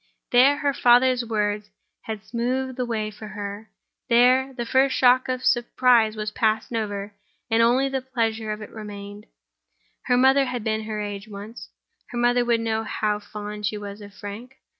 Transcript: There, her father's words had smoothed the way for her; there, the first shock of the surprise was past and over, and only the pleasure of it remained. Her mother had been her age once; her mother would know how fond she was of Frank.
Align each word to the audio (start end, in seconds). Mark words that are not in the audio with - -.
There, 0.31 0.57
her 0.57 0.73
father's 0.73 1.23
words 1.23 1.69
had 2.05 2.23
smoothed 2.23 2.75
the 2.75 2.87
way 2.87 3.11
for 3.11 3.27
her; 3.27 3.69
there, 4.09 4.51
the 4.51 4.65
first 4.65 4.95
shock 4.95 5.29
of 5.29 5.41
the 5.41 5.45
surprise 5.45 6.15
was 6.15 6.31
past 6.31 6.71
and 6.71 6.79
over, 6.79 7.13
and 7.51 7.61
only 7.61 7.87
the 7.87 8.01
pleasure 8.01 8.51
of 8.51 8.63
it 8.63 8.71
remained. 8.71 9.27
Her 10.05 10.17
mother 10.17 10.45
had 10.45 10.63
been 10.63 10.85
her 10.85 10.99
age 10.99 11.27
once; 11.27 11.69
her 12.09 12.17
mother 12.17 12.43
would 12.43 12.61
know 12.61 12.83
how 12.83 13.19
fond 13.19 13.67
she 13.67 13.77
was 13.77 14.01
of 14.01 14.11
Frank. 14.11 14.55